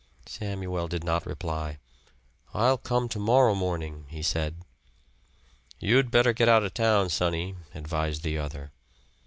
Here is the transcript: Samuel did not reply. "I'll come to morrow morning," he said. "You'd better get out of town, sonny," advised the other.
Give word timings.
Samuel 0.25 0.87
did 0.87 1.03
not 1.03 1.27
reply. 1.27 1.77
"I'll 2.55 2.79
come 2.79 3.07
to 3.09 3.19
morrow 3.19 3.53
morning," 3.53 4.05
he 4.09 4.23
said. 4.23 4.63
"You'd 5.79 6.09
better 6.09 6.33
get 6.33 6.49
out 6.49 6.63
of 6.63 6.73
town, 6.73 7.09
sonny," 7.11 7.55
advised 7.75 8.23
the 8.23 8.39
other. 8.39 8.71